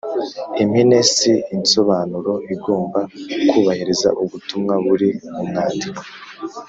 impine 0.63 0.97
si 1.13 1.33
insobanuro 1.55 2.31
igomba 2.53 2.99
kubahiriza 3.49 4.09
ubutumwa 4.23 4.73
buri 4.85 5.09
mu 5.33 5.41
mwandiko 5.49 6.01